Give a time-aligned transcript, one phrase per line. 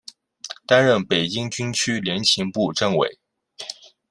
[0.65, 3.19] 担任北京军区联勤部政委。